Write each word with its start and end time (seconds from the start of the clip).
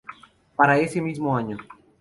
Para 0.55 0.79
ese 0.79 0.99
mismo 0.99 1.37
año. 1.37 1.57